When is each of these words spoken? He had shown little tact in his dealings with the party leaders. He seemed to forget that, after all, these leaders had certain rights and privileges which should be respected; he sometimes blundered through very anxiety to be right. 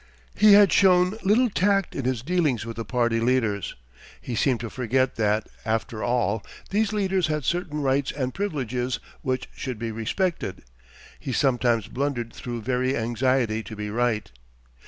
He 0.33 0.53
had 0.53 0.73
shown 0.73 1.15
little 1.21 1.51
tact 1.51 1.93
in 1.93 2.05
his 2.05 2.23
dealings 2.23 2.65
with 2.65 2.75
the 2.75 2.83
party 2.83 3.19
leaders. 3.19 3.75
He 4.19 4.33
seemed 4.33 4.59
to 4.61 4.69
forget 4.71 5.13
that, 5.17 5.47
after 5.63 6.03
all, 6.03 6.43
these 6.71 6.91
leaders 6.91 7.27
had 7.27 7.45
certain 7.45 7.81
rights 7.83 8.11
and 8.11 8.33
privileges 8.33 8.99
which 9.21 9.47
should 9.55 9.77
be 9.77 9.91
respected; 9.91 10.63
he 11.19 11.31
sometimes 11.31 11.87
blundered 11.87 12.33
through 12.33 12.63
very 12.63 12.97
anxiety 12.97 13.61
to 13.61 13.75
be 13.75 13.91
right. 13.91 14.31